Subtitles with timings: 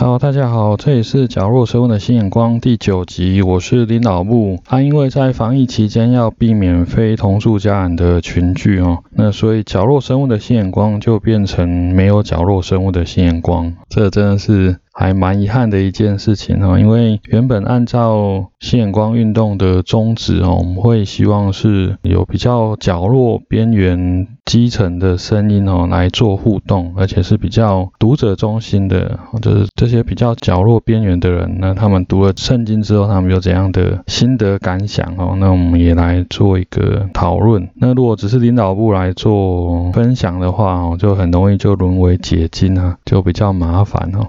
[0.00, 4.56] 好，大家好，这里是角落生物的新眼光第九集，我是林老木。
[4.68, 14.76] 啊，因为在防疫期间要避免非同住家人的群聚哦，那所以角落生物的新眼光就变成没有角落生物的新眼光，这真的是。
[15.00, 35.36] 还蛮遗憾的一件事情哦，因为原本按照新眼光运动的宗旨哦，我们会希望是有比较角落边缘基层的声音哦来做互动，而且是比较读者中心的，就是这些比较角落边缘的人，那他们读了圣经之后，他们有怎样的心得感想哦？
[35.38, 37.68] 那我们也来做一个讨论。
[37.74, 44.26] 那如果只是领导部来做分享的话哦，就很容易就沦为解经啊，就比较麻烦哦。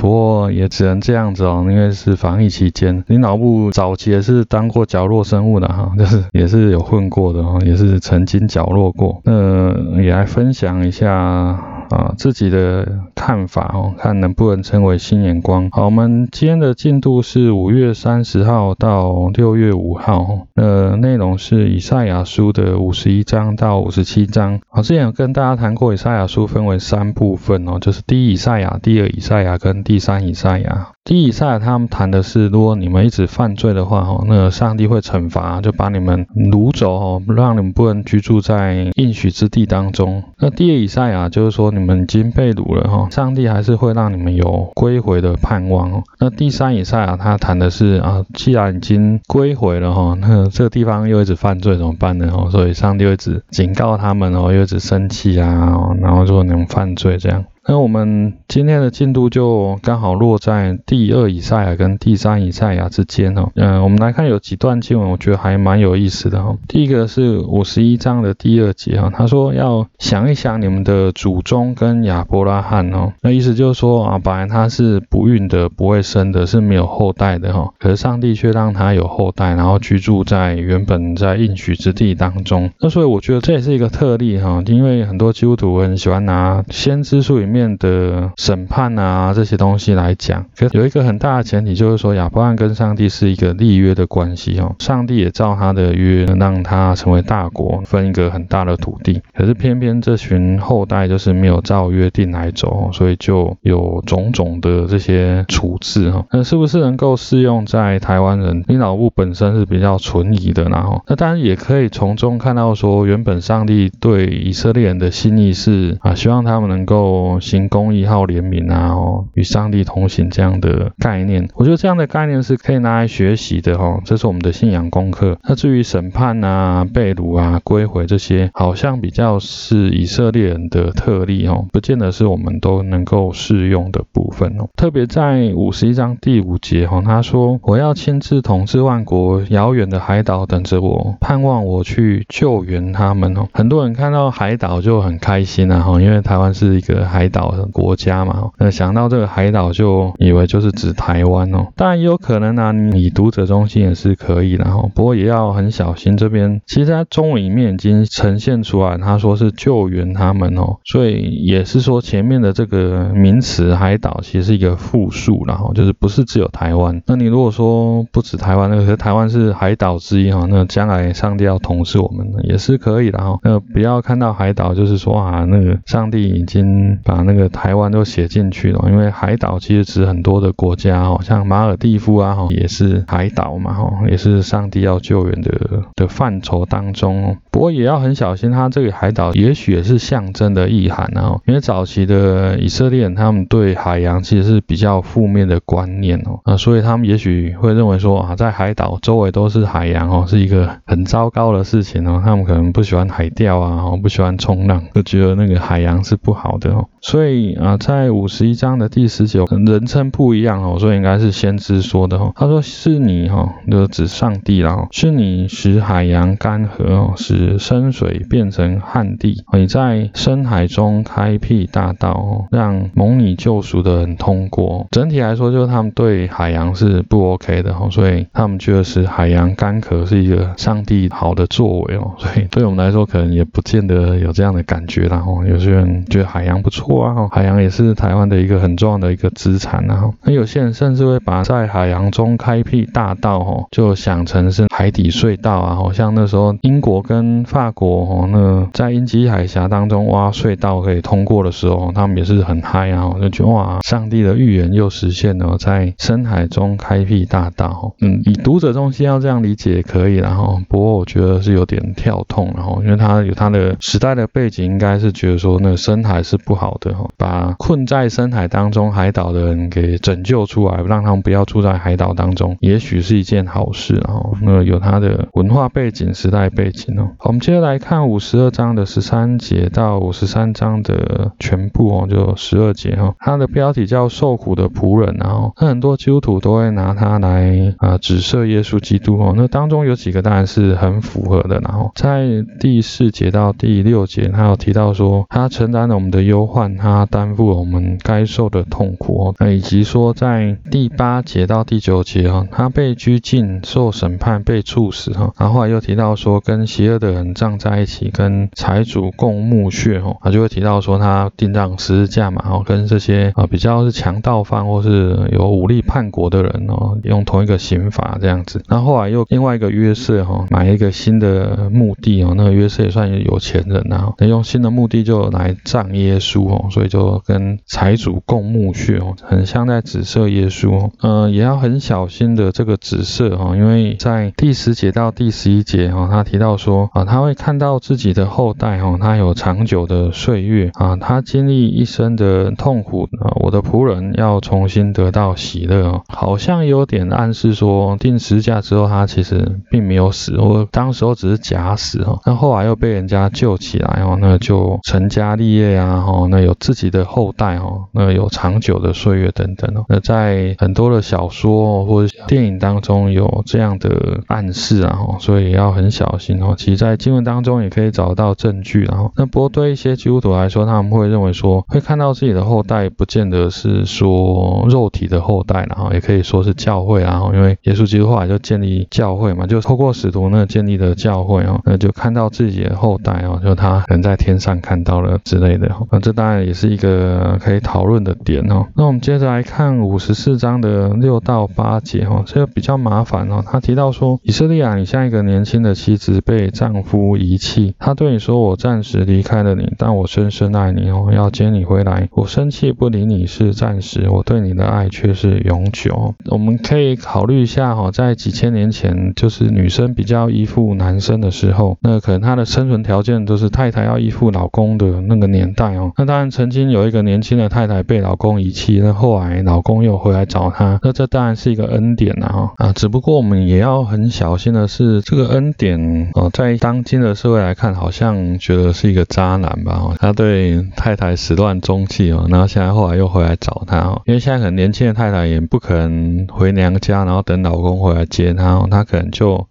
[0.00, 3.04] 不过也只能这样子哦，因为是防疫期间。
[3.06, 9.20] 你脑部早期也是当过角落生物的哈， 就是也是有混过的哈，也是曾经角落过。
[9.24, 11.79] 那也来分享一下。
[11.90, 15.68] 啊，自己的看法哦，看能不能成为新眼光。
[15.70, 24.60] 好，我们今天的进度是五月三十号到六月五号，呃，内容是以赛亚书的五十一章到五十七章。
[24.68, 30.88] 好，之前有跟大家谈过，以赛亚书分为三部分哦，就是第一以赛亚、第二以赛亚跟第三以赛亚。
[31.02, 40.22] 第一以赛亚他们谈的是，如果你们一直犯罪的话，哦，那上帝会惩罚，就把你们掳走，哦，让你们不能居住在应许之地当中。
[40.38, 45.90] 那第二以赛亚就是说，你你们已经被掳了，哈，上帝还是会让你们有归回的盼望。
[45.90, 46.02] 哦。
[46.18, 52.30] 那第三以赛啊他谈的是，啊，既然已经归回了，哈，那这个地方又一直犯罪怎么办呢？
[52.32, 57.44] 哦，所以上帝又一直警告他们，哦，又一直生气啊，然后说你们犯罪这样。
[57.70, 63.52] 那我们今天的进度就刚好落在第二以赛亚跟第三以赛亚之间哦。
[63.54, 66.56] 嗯，我们来看有几段经文，我觉得还蛮有意思的哈。
[66.66, 73.12] 第一个是五十一章的第二节哈，他说要想一想你们的祖宗跟亚伯拉罕哦。
[73.22, 77.72] 那意思就是说啊，本来他是不孕的，不会生的，是没有后代的哈。
[77.78, 82.72] 可是上帝却让他有后代，然后居住在原本在应许之地当中。
[82.80, 87.59] 那所以我觉得这也是一个特例哈，因为很多基督徒很喜欢拿先知书里面。
[87.60, 99.20] 面的审判啊这些东西来讲，有一个很大的前提，就是说亚伯拉罕跟上帝是一个立约的关系哦，上帝也照他的约让他成为大国，分一个很大的土地。
[99.34, 106.24] 可是偏偏这群后代就是没有照约定来走，所以就有种种的这些处置哈。
[106.32, 108.64] 那是不是能够适用在台湾人？
[108.68, 117.39] 因老部本身是比较存疑的，然后那当然也可以从中看到说，原本上帝对以色列人的心意是啊，希望他们能够。
[117.40, 125.38] 行公义、好怜悯啊，哦，与上帝同行这样的概念，我觉得这样的概念是可以拿来学习的，哦，这是我们的信仰功课。
[125.48, 134.68] 那至于审判啊、被掳啊、归回这些，好像比较是以色列人的特例，哦，不见得是我们都能够适用的部分哦。
[134.76, 147.50] 特别在五十一章第五节，哦，他说：“我要亲自统治万国，遥远的海岛等着我，盼望我去救援他们。”哦，很多人看到海岛就很开心啊，哈，因为台湾是一个海岛。
[147.50, 156.16] 的国家嘛，那想到这个海岛就以为就是指台湾哦，当然也有可能啊，你读者中心也是可以的哈，不过也要很小心。
[156.16, 167.02] 这边其实它中文里面已经呈现出来，他说是救援他们哦，所以也是说前面的这个名词海岛其实是一个复数，然后就是不是只有台湾。
[167.06, 173.38] 那你如果说不止台湾，那个台湾是海岛之一哈，那将来上帝要统治我们也是可以的哈。
[173.42, 185.50] 那不要看到海岛就是说啊，那个上帝已经把那个台湾都写进去了，因为海岛其实指很多的国家哦，像马尔蒂夫啊，也是海岛嘛，哈，也是上帝要救援的
[185.94, 187.36] 的范畴当中。
[187.50, 207.40] 不过也要很小心，它这个海岛也许也是象征的意涵啊，因为早期的以色列人他们对海洋其实是比较负面的观念哦，啊，所以他们也许会认为说啊，在海岛周围都是海洋哦，是一个很糟糕的事情哦，他们可能不喜欢海钓啊，哦，不喜欢冲浪，就觉得那个海洋是不好的哦，所以。
[207.60, 212.32] 啊，在五十一章的第十九，人称不一样哦，所以应该是先知说的哦。
[212.34, 224.86] 他说是你哈，就指上帝啦，是你使海洋干涸哦，使深水变成旱地，你在深海中开辟大道哦，让蒙你救赎的人通过。
[224.90, 235.22] 整体来说，就是他们对海洋是不 OK 的哈，所以他们觉得是海洋干涸是一个上帝好的作为哦，所以对我们来说可能也不见得有这样的感觉啦。
[235.26, 236.89] 哦，有些人觉得海洋不错。
[236.90, 240.10] 错啊，海洋也是台湾的一个很重要的一个资产啊。
[240.24, 257.94] 那有些人甚至会把在海洋中开辟大道哦，就想成是海底隧道啊，好像那时候英国跟法国哦，那在英吉利海峡当中挖隧道可以通过的时候，他们也是很嗨啊，就觉得哇，上帝的预言又实现了，在深海中开辟大道。
[258.00, 277.10] 嗯，以读者中心要这样理解也可以，然后不过我觉得是有点跳痛，然后因为他有他的时代的背景，应该是觉得说那深海是不好的哈，把困在深海当中海岛的人给拯救出来，让他们不要住在海岛当中，也许是一件好事，哦那有他的文化背景、时代背景哦。
[277.20, 292.26] 我们接着来看五十二章的十三节到五十三章的全部哦，就十二节哈，它的标题叫受苦的仆人，然后那很多基督徒都会拿它来啊指涉耶稣基督哦，那当中有几个当然是很符合的，然后在
[292.58, 366.54] 第四节到第六节，他有提到说他承担了我们的忧患，他担负我们该受的痛苦哦，那以及说在第八节到第九节哈，他被拘禁、受审判、被处死哈，然后后来又提到说跟邪恶的人葬在一起，跟财主共墓穴哦，他就会提到说他钉上十字架嘛，哦，跟这些啊比较是强盗犯或是有武力叛国的人哦，用同一个刑罚这样子，然后后来又另外一个约瑟哈，买一个新的墓地哦，那个约瑟也算有钱人啊，那用新的墓地就来葬耶稣哦，所以就跟财主共墓穴哦，很像在紫色耶稣哦，嗯，也要很小心的这个紫色哈，因为在第十节到第十一节哈，他提到说啊，他会看到自己的后代哈，他有长久的岁月啊，他经历一生的痛苦啊，我的仆人要重新得到喜乐哦，好像有点暗示说定十架之后他其实并没有死，或当时候只是假死哈，那后来又被人家救起来哦，那就成家立业啊哈，那有有自己的后代哦，那有长久的岁月等等哦，那在很多的小说或者电影当中有这样的暗示啊哈，所以要很小心哦。
[366.58, 388.66] 其实，在经文当中也可以找到证据，然后那不过对一些基督徒来说，他们会认为说会看到自己的后代，不见得是说肉体的后代，然后也可以说是教会，然后因为耶稣基督后来就建立教会嘛，就透过使徒那建立的教会哦，那就看到自己的后代哦，就他人在天上看到了之类的，那这当然也是一个可以讨论的点哦。
[388.74, 393.42] 那我们接着来看五十四章的六到八节哈，这个比较麻烦哦。
[393.44, 402.08] 他提到说，以色列啊，你像一个年轻的妻子被丈夫遗弃，他对你说，我暂时离开了你，但我深深爱你哦，要接你回来。
[402.12, 406.14] 我生气不理你是暂时，我对你的爱却是永久。
[406.26, 415.92] 我们可以考虑一下哈，在几千年前，就是女生比较依附男生的时候，那可能她的生存条件都是太太要依附老公的那个年代哦。
[415.96, 422.72] 那当然，曾经有一个年轻的太太被老公遗弃，那后来老公又回来找她，那这当然是一个恩典呐哈啊。
[422.72, 429.94] 只不过我们也要很小心的是，这个恩典哦，在当今的社会来看，好像觉得是一个渣男吧？
[429.98, 439.46] 他对太太始乱终弃哦，然后现在后来又回来找她哦，因为现在很年轻的太太也不可能回娘家，然后等老公回来接她哦，她可能就。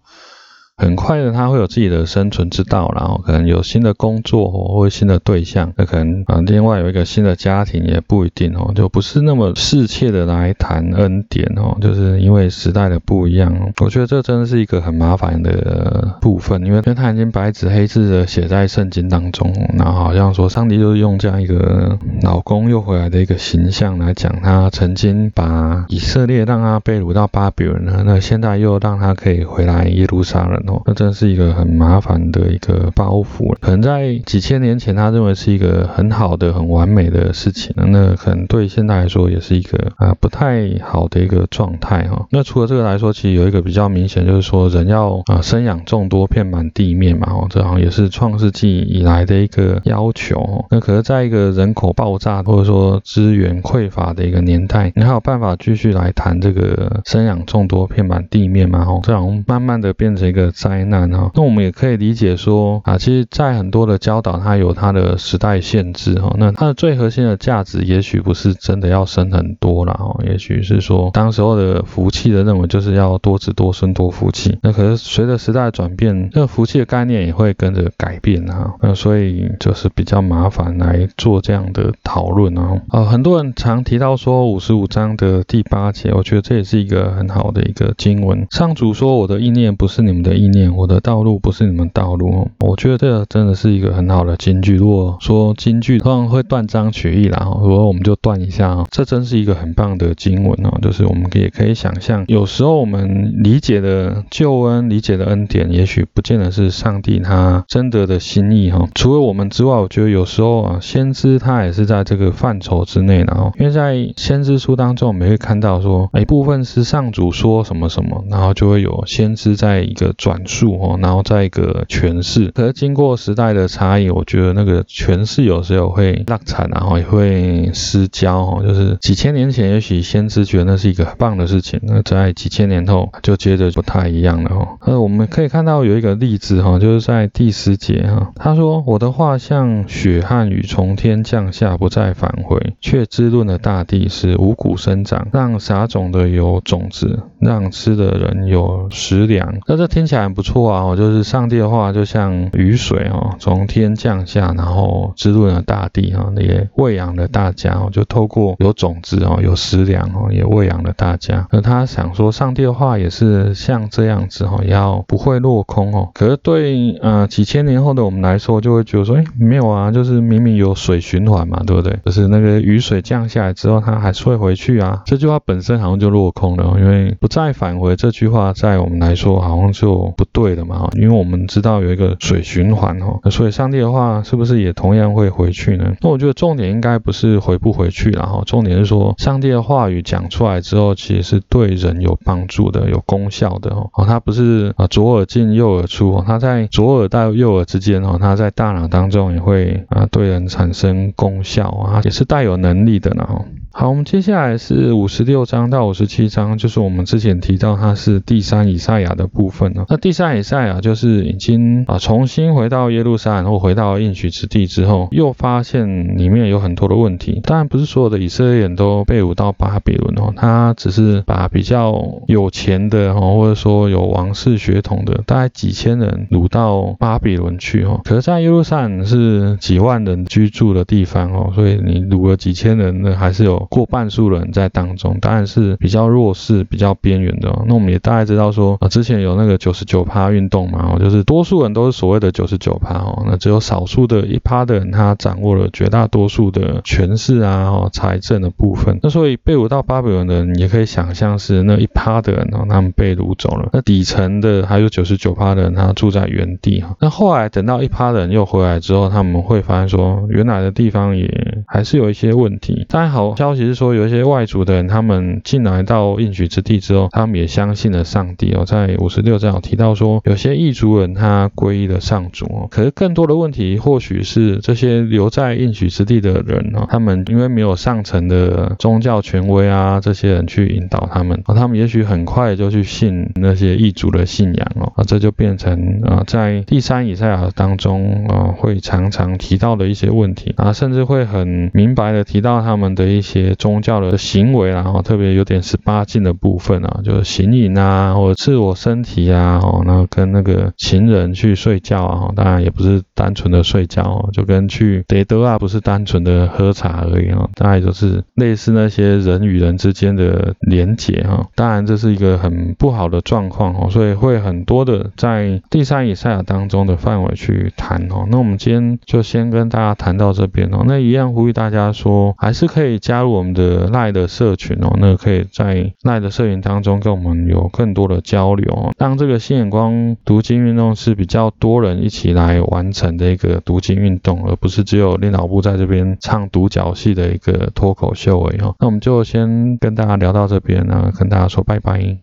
[0.80, 13.54] 很快的，他会有自己的生存之道，然后可能有新的工作或新的对象，那可能啊，另外有一个新的家庭也不一定哦，就不是那么适切的来谈恩典哦，就是因为时代的不一样。
[13.82, 30.69] 我觉得这真的是一个很麻烦的部分，因为他已经白纸黑字的写在圣经当中，然后好像说上帝就是用这样一个老公又回来的一个形象来讲，他曾经把以色列让他被掳到巴比伦了那现在又让他可以回来耶路撒冷。
[30.84, 42.26] 那真是一个很麻烦的一个包袱可能在几千年前，他认为是一个很好的、很完美的事情，那可能对现在来说也是一个啊不太好的一个状态哈。
[42.30, 50.64] 那除了这个来说，其实有一个比较明显，就是说人要啊生养众多，遍满地面嘛，哦，这好像也是创世纪以来的一个要求。
[50.70, 58.84] 那可是在一个人口爆炸或者说资源匮乏的一个年代，你还有办法继续来谈这个生养众多、遍满地面吗？
[58.86, 60.50] 哦，这好像慢慢的变成一个。
[60.60, 66.34] 灾难哈，那我们也可以理解说啊，其实，在很多的教导，它有它的时代限制哈。
[66.36, 74.58] 那它的最核心的价值，也许不是真的要生很多了哈，也许是说，当时候的福气的认为就是要多子多孙多福气。
[74.62, 78.74] 那可是随着时代的转变，这个福气的概念也会跟着改变哈。
[78.82, 82.82] 那所以就是比较麻烦来做这样的讨论啊。
[82.90, 88.46] 呃，很多人常提到说五十五章的第八节，我觉得这也是一个很好的一个经文。
[88.50, 92.48] 上主说：“我的意念不是你们的意。”念，我的道路不是你们道路。
[92.60, 94.76] 我觉得这真的是一个很好的金句。
[94.76, 100.78] 如果说金句通常会断章取义啦，如果我们就断一下啊，这真是一个很棒的经文哦。
[100.82, 108.88] 就是我们也可以想象，有时候我们理解的救恩、理解的恩典，也许不见得是上帝他真得的心意哈。
[108.94, 113.52] 除了我们之外，我觉得有时候啊，先知他也是在这个范畴之内的哦。
[113.58, 122.52] 因为在先知书当中，我们会看到说，一部分是上主说什么什么，然后就会有先知在一个转述哦，然后再一个诠释。
[122.52, 128.62] 可是经过时代的差异，我觉得那个诠释有时候会落惨，然后也会失焦哦。
[128.64, 134.78] 就是几千年前，也许先知觉得那是一个很棒的事情，那在几千年后就接着不太一样了哦。
[134.86, 161.46] 那我们可以看到有一个例子哈，就是在第十节哈，他说：“我的话像雪和雨从天降下，不再返回，却滋润了大地，使五谷生长，让撒种的有种子，让吃的人有食粮。”那这听起来很不错啊，就是上帝的话就像雨水哦，从天降下，然后滋润了大地哈，也喂养了大家哦，就透过有种子哦，有食粮哦，也喂养了大家。
[161.50, 166.10] 那他想说，上帝的话也是像这样子哈，要不会落空哦。
[166.14, 171.98] 可是对呃几千年后的我们来说，就会觉得说，哎，没有啊，就是明明有水循环嘛，对不对？
[172.04, 175.02] 就是那个雨水降下来之后，它还是会回去啊。
[175.04, 180.88] 这句话本身好像就落空了，因为不再返回这句话，在我们来说好像就不对的嘛。
[180.96, 185.94] 因为我们知道有一个水循环哦，所以上帝的话是不是也同样会回去呢？
[186.00, 193.90] 那我觉得重点应该不是回不回去了哈，重点是说上帝的话语讲出来之后，其实是对人有帮助的、有功效的哦。
[193.94, 203.26] 哦，它不是啊左耳进右耳出，它在左耳到右耳之间哦，它在大脑当中也会啊对人产生功效啊，也是带有能力的呢。
[203.72, 209.86] 好，我们接下来是五十六章到五十七章，就是我们之前提到它是第三以赛亚的部分呢。
[209.88, 217.40] 那第三以赛亚就是已经啊重新回到耶路撒冷或回到应许之地之后，又发现里面有很多的问题。
[217.44, 221.94] 当然不是所有的以色列人都被掳到巴比伦哦，他只是把比较
[222.26, 228.00] 有钱的哦，或者说有王室血统的，大概几千人掳到巴比伦去哦。
[228.04, 233.59] 可是，在耶路撒冷是几万人居住的地方哦，所以你掳了几千人，呢还是有。
[233.68, 237.50] 过半数人在当中，当然是比较弱势、比较边缘的。
[237.66, 248.98] 那我们也大概知道说，啊，之前有那个九十九趴运动嘛，哦，就是多数人都是所谓的九十九趴哦，那只有少数的一趴的人，他掌握了绝大多数的权势啊，哦，财政的部分。
[249.02, 253.70] 那所以被掳到巴比伦的人，也可以想象是那一趴的人哦，他们被掳走了。
[253.72, 256.94] 那底层的还有九十九趴的人，他住在原地哈。
[257.00, 262.86] 那后来等到一趴的人又回来之后，他们会发现说，原来的地方也还是有一些问题。
[262.88, 263.34] 当然好。
[263.40, 268.64] 消息是说，有一些外族的人，他们进来到应许之地之后，他们也相信了上帝哦。
[268.64, 272.68] 在五十六章有提到说，有些异族人他皈依了上主哦。
[272.70, 284.92] 可是更多的问题，或许是这些留在应许之地的人哦，他们因为没有上层的宗教权威啊，这些人去引导他们，他们也许很快就去信那些异族的信仰哦。
[284.94, 293.39] 啊，这就变成啊，在第三以赛亚当中啊，会常常提到的一些问题啊，甚至会很明白的提到他们的一些。
[293.42, 323.29] 些宗教的行为然后特别有点十八禁的部分啊，就是行淫啊，或者自我身体啊，哦，那跟那个情人去睡觉啊，当然也不是单纯的睡觉，就跟去德德啊，不是单纯的喝茶而已啊，大概就是类似那些人与人之间的连结哈，当然这是一个很不好的状况哦，所以会很多的在第三以赛亚当中的范围去谈哦，那我们今天就先跟大家谈到这边哦，那一样呼吁大家说，还是可以加入。
[323.30, 338.74] 我们的赖的社群哦，那可以在赖的社群当中跟我们有更多的交流哦，让这个新眼光读经运动是比较多人一起来完成的一个读经运动，而不是只有练脑部在这边唱独角戏的一个脱口秀而已哦。
[338.78, 342.18] 那我们就先跟大家聊到这边呢，跟大家说拜拜。